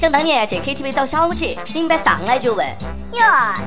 [0.00, 2.66] 想当年去 KTV 找小姐，领班上来就问：
[3.12, 3.20] 哟，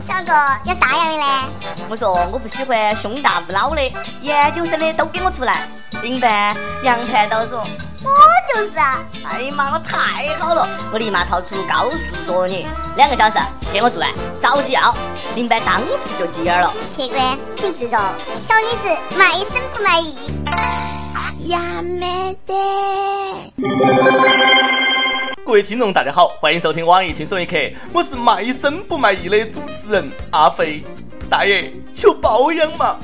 [0.08, 0.33] 小哥
[0.66, 1.50] 要啥样的呢？
[1.88, 3.82] 我说我不喜欢胸大无脑的，
[4.19, 5.67] 研究生的都给我出来。
[6.01, 7.59] 领班扬盘倒说：
[8.04, 8.09] 我
[8.52, 9.05] 就是啊！
[9.25, 10.68] 哎呀妈，我太好了！
[10.91, 12.65] 我立马掏出高速作业，
[12.95, 13.38] 两个小时
[13.71, 14.09] 给我做完，
[14.41, 14.91] 着急要。
[15.36, 18.00] 领班当时就急眼了：客官请自重，
[18.43, 20.18] 小女子卖身不卖艺。
[21.47, 23.12] 呀没得。
[25.54, 27.56] 各位听众，大家好，欢迎收听网易轻松一刻，
[27.94, 30.84] 我是卖身不卖艺的主持人阿飞。
[31.30, 32.98] 大爷，求包养嘛！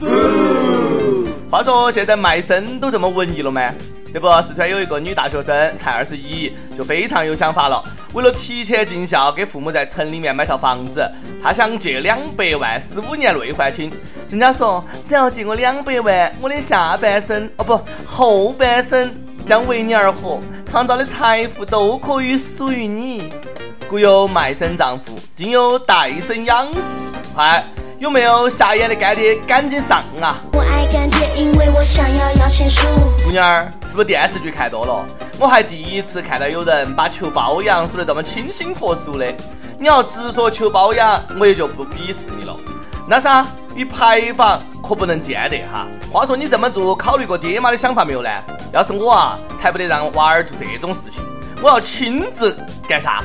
[1.51, 3.71] 话说现在卖身都这么文艺了吗？
[4.11, 7.83] 这不，四川有一个女大学生，才二十一，就非常有想法了。
[8.13, 11.07] 为了提前尽孝，给父母在城里面买套房子，
[11.43, 13.91] 她想借两百万，十五年内还清。
[14.27, 19.07] 人家说，只要借我两百万，我的下半生哦不，后半生。
[19.45, 23.31] 将为你而活，创造的财富都可以属于你。
[23.89, 26.79] 古有卖身丈夫，今有代身养父。
[27.33, 27.63] 快，
[27.97, 29.35] 有没有下眼的干爹？
[29.47, 30.37] 赶紧上啊！
[30.53, 32.85] 我爱干爹，因为我想要摇钱树。
[33.23, 35.05] 姑娘儿，是不是电视剧看多了？
[35.39, 39.33] 我还第一次看到有人把求包养说的这么清新脱俗的。
[39.79, 42.55] 你要直说求包养，我也就不鄙视你了。
[43.07, 43.47] 那啥，
[43.79, 45.87] 与牌坊可不能见得哈。
[46.11, 48.29] 话说你这么做，考虑过爹妈的想法没有呢？
[48.73, 51.23] 要是我啊，才不得让娃儿做这种事情。
[51.63, 52.53] 我要亲自
[52.89, 53.23] 干啥？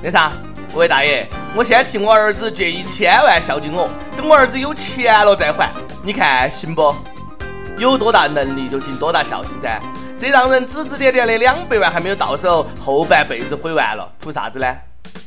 [0.00, 0.30] 那啥，
[0.72, 5.72] 各位大爷，我先替我儿子借一千万孝敬我，等我儿子有钱了再还。
[6.04, 6.94] 你看行不？
[7.76, 9.80] 有多大能力就尽多大孝心噻。
[10.20, 14.68] 这让人指指点点的两百万还没有到手，后半辈子毁完了，图啥子呢？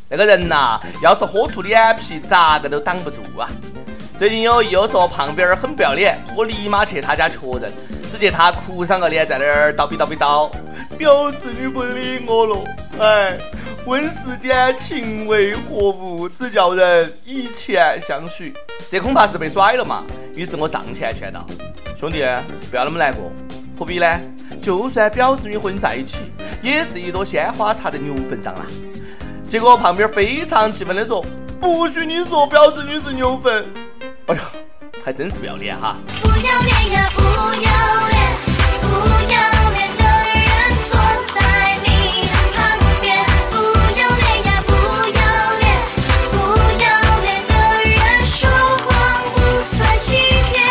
[0.07, 3.49] 那个人呐，要是豁出脸皮，咋个都挡不住啊！
[4.15, 7.73] 最近有友说胖边儿很不要脸，我立马去他家确认。
[8.11, 10.51] 只见他哭丧个脸在那儿叨逼叨逼叨，
[10.99, 12.63] 表侄女不理我了，
[12.99, 13.35] 哎，
[13.87, 18.53] 问世间情为何物，只叫人以钱相许。
[18.91, 20.03] 这恐怕是被甩了嘛。
[20.35, 21.43] 于是我上前劝道
[21.99, 22.23] ：“兄弟，
[22.69, 23.31] 不要那么难过，
[23.77, 24.21] 何必呢？
[24.61, 26.19] 就算表侄女和你在一起，
[26.61, 28.65] 也是一朵鲜花插在牛粪上啦。”
[29.49, 31.25] 结果旁边非常气愤的说
[31.59, 33.65] ：“不许你说表侄女是牛粪！”
[34.27, 34.41] 哎呦，
[35.03, 35.97] 还真是不要脸哈！
[36.21, 37.69] 不要脸呀，不要
[38.07, 38.17] 脸，
[38.79, 38.87] 不
[39.29, 39.35] 要
[39.71, 40.03] 脸的
[40.39, 40.47] 人
[40.87, 40.95] 坐
[41.33, 43.19] 在你的旁边。
[43.51, 43.57] 不
[43.99, 44.73] 要脸呀，不
[45.11, 45.19] 要
[45.59, 45.65] 脸，
[46.31, 46.37] 不
[46.81, 46.85] 要
[47.19, 47.53] 脸的
[47.83, 48.87] 人说谎
[49.35, 50.15] 不算欺
[50.53, 50.63] 骗。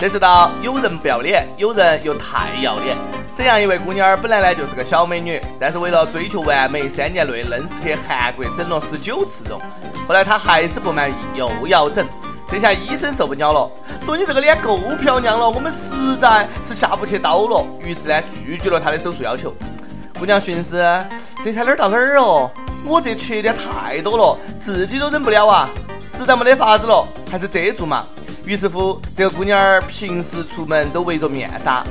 [0.00, 2.96] 这世道有人不要脸，有人又太要脸。
[3.36, 9.60] 沈阳一位姑娘儿本来呢就是个小美女，但是为了追求完美，三年内愣是去韩国整了十九次容。
[10.08, 12.08] 后来她还是不满意，又要整。
[12.54, 13.68] 这下医生受不了了，
[14.02, 17.66] 说你这个脸够漂亮了，我们实在是下不去刀了。
[17.82, 19.52] 于是呢拒绝了她的手术要求。
[20.16, 20.80] 姑娘寻思，
[21.42, 22.48] 这才哪儿到哪儿哦？
[22.84, 25.68] 我这缺点太多了，自己都忍不了啊！
[26.06, 28.06] 实在没得法子了，还是遮住嘛。
[28.44, 31.84] 于是乎，这个姑娘儿平时出门都围着面纱，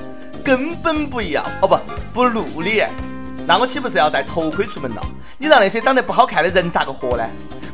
[0.45, 1.77] 根本不要哦不
[2.13, 2.89] 不露脸。
[3.45, 5.03] 那我岂不是要戴头盔出门了？
[5.37, 7.25] 你让那些长得不好看的人咋个活呢？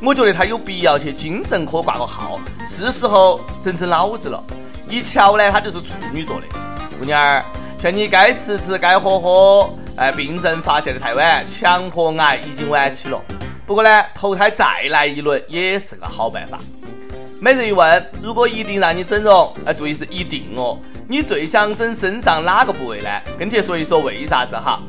[0.01, 4.43] 我觉得她有必要去精神科挂个号，是时候整整脑子了。
[4.89, 6.47] 一瞧呢，她就是处女座的
[6.99, 7.43] 姑娘儿，
[7.79, 9.69] 劝你该吃吃，该喝喝。
[9.95, 13.21] 哎，病症发现的太晚，强迫癌已经晚期了。
[13.65, 16.57] 不过呢，投胎再来一轮也是个好办法。
[17.41, 20.79] 每日一问：如果一定让你整容，哎，注意是一定哦。
[21.07, 23.09] 你最想整身上哪个部位呢？
[23.37, 24.79] 跟帖说一说为啥子哈。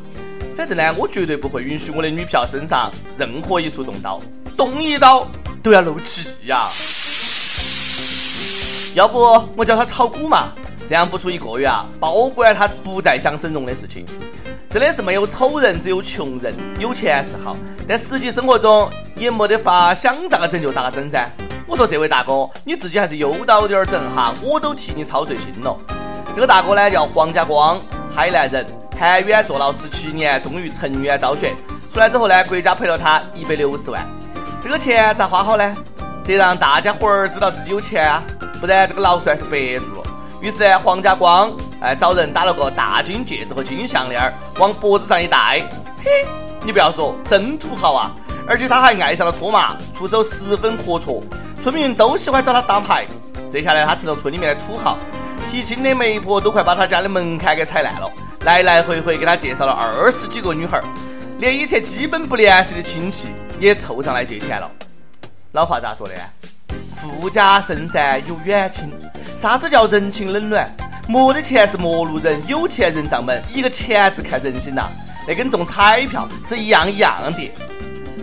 [0.56, 4.20] 反正呢，我绝对不会允许我的女票身上任何一处动刀，
[4.60, 5.26] 动一刀
[5.62, 6.68] 都要漏气呀。
[8.94, 9.18] 要不
[9.56, 10.52] 我叫他炒股嘛，
[10.86, 14.04] 这样不出一个月啊，保管他不再想整容的事情。
[14.68, 16.54] 真的是没有丑人，只有穷人。
[16.78, 17.56] 有钱是好，
[17.88, 21.26] 但实际生活中也没得法，想咋个整就咋个整噻。
[21.66, 25.74] 我说这位大哥，你自己还是悠到点儿整哈，我都替你操碎心了。
[26.34, 27.80] 这个大哥呢叫黄家光，
[28.14, 28.66] 海南人，
[28.98, 31.54] 韩院坐牢十七年，终于成冤昭雪。
[31.90, 34.06] 出来之后呢，国家赔了他一百六十万。
[34.62, 35.76] 这个钱咋花好呢？
[36.22, 38.22] 得让大家伙儿知道自己有钱啊，
[38.60, 40.04] 不然这个牢算是白住了。
[40.40, 45.66] 于是，黄家光哎找人打了个大金戒指和金项链，往脖子上一戴，
[46.04, 46.28] 嘿，
[46.62, 48.12] 你不要说，真土豪啊！
[48.46, 51.22] 而且他还爱上了搓麻，出手十分阔绰。
[51.62, 53.06] 村民都喜欢找他打牌，
[53.50, 54.98] 这下来他成了村里面的土豪，
[55.46, 58.10] 提亲的媒婆都快把他家的门槛给踩烂了，
[58.40, 60.84] 来来回回给他介绍了二十几个女孩儿，
[61.38, 63.28] 连以前基本不联系的亲戚
[63.60, 64.68] 也凑上来借钱了。
[65.52, 66.14] 老话咋说的？
[66.96, 68.90] 富家深山有远亲，
[69.36, 70.68] 啥子叫人情冷暖？
[71.06, 74.88] 没得钱是陌路人，有钱人上门，一个钱字看人心呐，
[75.28, 77.52] 那跟中彩票是一样一样的。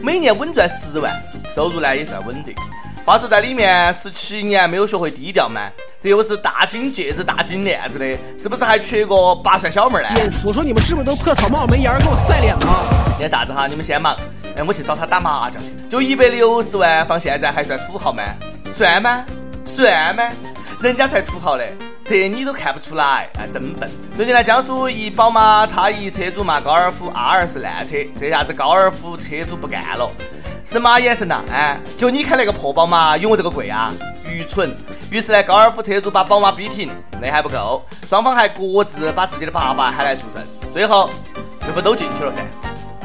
[0.02, 1.14] 每年稳赚十万，
[1.54, 2.56] 收入呢也算稳定。
[3.06, 5.70] 话说在里面十七年没有学会低调吗？
[6.00, 8.06] 这又是大金戒指、大金链子的，
[8.38, 10.10] 是不是还缺个八蒜小妹儿呢？
[10.46, 13.18] 我说你们是不是都破草帽没檐给我晒脸了？
[13.20, 13.66] 干啥子哈？
[13.66, 14.16] 你们先忙，
[14.56, 15.70] 哎，我去找他打麻将去。
[15.90, 18.22] 就一百六十万放现在还算土豪吗？
[18.70, 19.26] 算吗？
[19.66, 20.24] 算吗？
[20.80, 23.90] 人家才土豪嘞，这你都看不出来，哎，真笨。
[24.16, 30.12] 最近呢，江苏一宝马叉一车主骂高尔夫 R 是烂车，这下子高尔夫车主不干了。
[30.64, 33.92] 是马眼神呐，哎，就你开那个破宝马有我这个贵啊？
[34.38, 34.76] 愚蠢！
[35.10, 41.10] 于是呢，高尔夫车主把宝马逼停，那还不够，双方还各自把自己的爸爸喊来助阵，最后
[41.66, 42.38] 最后都进去了噻。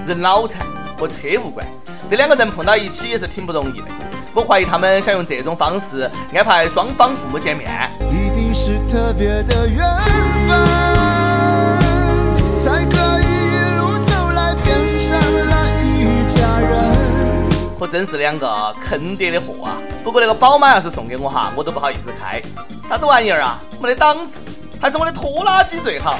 [0.05, 0.67] 人脑残
[0.99, 1.67] 和车无关，
[2.11, 3.87] 这两个人碰到一起也是挺不容易的。
[4.34, 7.90] 我怀疑他们想用这种方式安排双方父母见面。
[8.11, 9.79] 一定是特别的缘
[10.46, 10.67] 分，
[12.56, 13.11] 才可
[17.82, 19.76] 可真是两个坑爹的货啊！
[20.05, 22.40] 不过那个宝马要是送给我哈，我都不好意思开。
[22.88, 23.61] 啥子玩意儿啊？
[23.81, 24.44] 没得档次，
[24.81, 26.17] 还是我的拖拉机最好。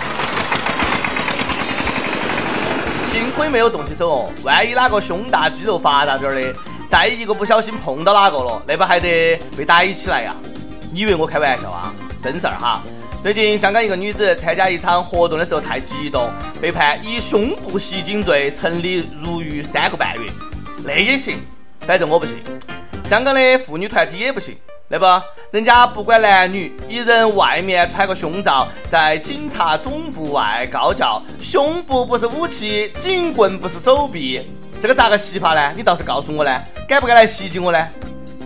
[3.05, 6.53] 幸亏没有动起手哦，万一哪个胸大肌肉发达点的，
[6.89, 10.35] 再一个不小心碰到哪个了，那不还得被逮起来呀？
[10.91, 11.95] 你以为我开玩笑啊？
[12.21, 12.83] 真事儿哈！
[13.23, 16.29] 最近香港一个女子参加一场活动的时候太激动，
[16.61, 20.29] 被判以胸部袭警罪成立入狱三个半月。
[20.85, 21.39] 那也行。
[21.87, 22.39] 反正我不信，
[23.05, 24.57] 香港的妇女团体也不信，
[24.89, 25.05] 那不，
[25.51, 34.43] 人家不管男女，一人外面穿个胸罩，在警察总部外高叫：“胸部不是武器，警棍不是手臂。”
[34.81, 35.73] 这个咋个袭法呢？
[35.77, 37.89] 你倒是告诉我呢，敢不敢来袭击我呢？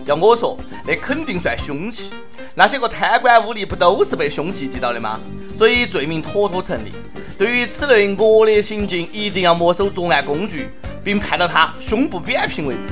[0.05, 2.13] 要我说，那肯定算凶器。
[2.55, 5.19] 那些个贪官污吏不都是被凶器击倒的吗？
[5.55, 6.91] 所以罪名妥妥成立。
[7.37, 10.71] 对于此类恶劣行径，一定要没收作案工具。
[11.07, 12.89] 并判到他胸部扁平为止。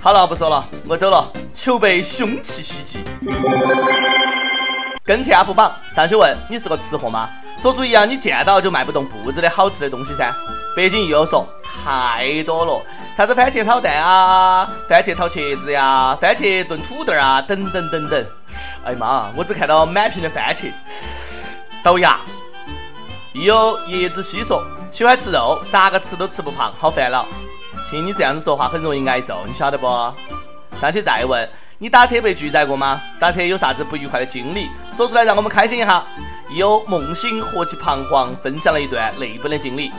[0.00, 3.04] 好了，不说了，我走了，求被凶器袭击。
[5.04, 7.30] 跟帖 UP 榜上去问你是个吃货吗？
[7.56, 10.34] 说出一样你见到就迈不动步子的好吃的东西噻。
[10.74, 12.82] 北京又有说太多了，
[13.16, 18.26] 啥子番茄炒蛋啊，番茄炒茄子呀，番茄炖土豆啊，等等等等。
[18.84, 20.72] 哎妈，我只看到满屏的番茄，
[21.84, 22.18] 倒牙。
[23.34, 24.66] 亦有叶子西说。
[24.92, 27.24] 喜欢吃肉，咋个吃都吃不胖，好烦恼。
[27.88, 29.86] 听你这样子说话，很容易挨揍，你晓得不？
[30.80, 31.48] 上去再问，
[31.78, 33.00] 你打车被拒载过吗？
[33.18, 34.68] 打车有啥子不愉快的经历？
[34.96, 36.04] 说出来让我们开心一下。
[36.50, 39.92] 有梦醒何其彷徨，分享了一段泪奔的经历。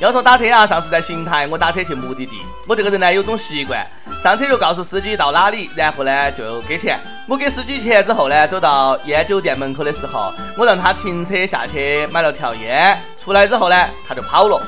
[0.00, 2.42] 要说打车啊，上次在邢台，我打车去目的地。
[2.66, 3.86] 我这个人呢，有种习惯，
[4.20, 6.98] 上车就告诉司机到哪里，然后呢就给钱。
[7.28, 13.00] 我给司机钱之后呢，走到烟酒店门口的时候，我让他停车下去买了条烟。
[13.22, 13.76] 出来之后呢，
[14.06, 14.60] 他就跑了。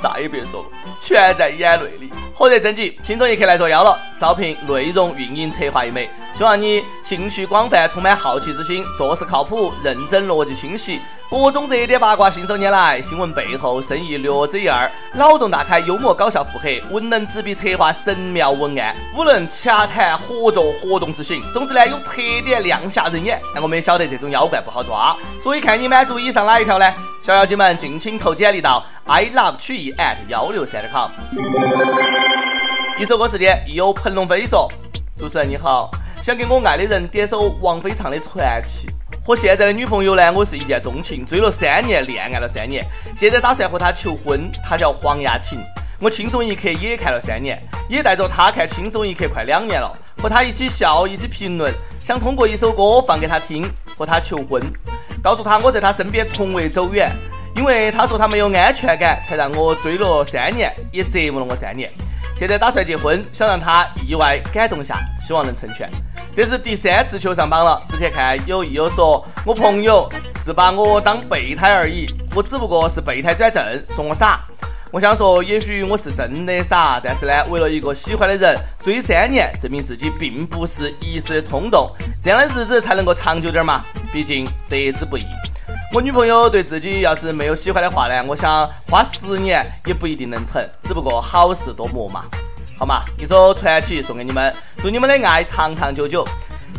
[0.00, 0.68] 啥也别说了，
[1.00, 2.10] 全在眼泪里。
[2.34, 3.98] 火热征集，轻松一刻来作妖了。
[4.20, 11.00] 招聘内容运营策划一枚，希望你兴趣广泛，充满好奇之心，做事靠谱，认真，逻辑清晰。
[11.30, 14.90] 各种热点八卦信手拈来，新闻背后深意略知一二。
[15.14, 21.40] 脑洞大开，幽默搞笑，腹黑，文能执笔策划神妙文案，武能洽谈合作活动执行。
[21.52, 23.40] 总之呢，有特点，亮瞎人眼。
[23.54, 26.94] 那我们也晓得这种妖怪不好抓，所以看你满足以上哪一条呢？
[27.22, 31.10] 小妖精们，尽情投简历到 i love 曲艺 at 幺六三 com。
[32.98, 34.68] 一首歌时间，亦有彭龙飞说
[35.18, 35.90] ：“主持人你好，
[36.24, 38.86] 想给我爱的人点首王菲唱的《传奇》。
[39.22, 42.82] 和现在的女朋友呢，我是一见钟情，追了三年，恋爱了三年，
[43.14, 44.50] 现在打算和她求婚。
[44.66, 45.58] 她叫黄雅婷，
[46.00, 54.62] 我轻松一刻也看了三年，也带着她看轻松一刻快两年了，和她一起笑，一起评论，想通过一首歌放给她听，和她求婚，
[55.22, 57.12] 告诉她我在她身边从未走远，
[57.54, 61.92] 因为她说她没有安全感，才让我追了三年，也折磨了我三年。”
[62.34, 65.88] 现在打算结婚，想让她意外感动下，希望能成全。
[66.34, 67.80] 这是第三次求上榜了。
[67.88, 70.10] 之前看有益友说，我朋友
[70.44, 73.64] 是把我当备胎而已，我只不过是备胎转正，
[73.94, 74.44] 说我傻。
[74.90, 81.88] 我想说，也许我是真的傻，但是呢，为了一个喜欢的人追三年，证明自己并不是一时的冲动，
[82.20, 83.84] 这样的日子才能够长久点嘛。
[84.12, 85.22] 毕竟得之不易。
[85.92, 92.24] 我女朋友对自己要是没有喜欢的话呢，我想花十年也不一定能成，只不过好事多磨嘛，
[92.76, 96.26] 好嘛，一首传奇送给你们，祝你们的爱长长久久。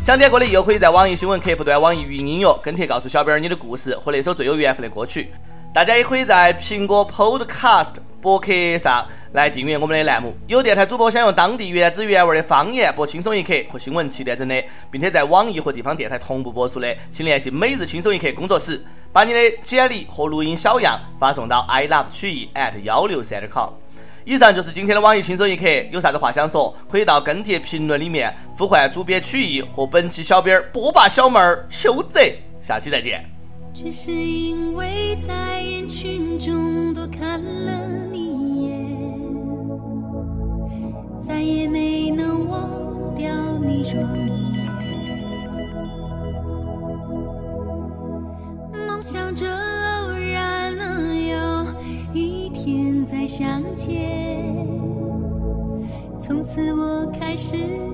[0.04, 5.32] 想点歌的又可以在网易新闻客户端、网易云音乐跟帖告诉小编你的故事和那首最有缘分的歌曲。
[5.74, 9.06] 大家也可以在苹果 Podcast 博客上。
[9.32, 10.34] 来订阅我们的栏目。
[10.46, 23.68] 有电台主播想用当地原汁原味的方言播《轻松一刻》和新闻七点整的，并且在网易和地方电台同步播出的，请联系每日轻松一刻工作室，把你的简历和录音小样发送到 i love 曲艺 at 幺六三点 com。
[24.26, 32.20] 以上就是今天的网易轻松一刻，有啥子话想说，可以到跟帖评论里面呼唤主编曲艺和本期小编波霸小妹儿修泽，
[32.60, 33.24] 下期再见。
[33.72, 38.98] 只是因为在人群中多看了你一眼，
[41.24, 42.68] 再也没能忘
[43.14, 44.56] 掉你容颜。
[48.88, 51.66] 梦想着偶然能有
[52.12, 54.15] 一天再相见。
[56.46, 57.85] 从此，我开始。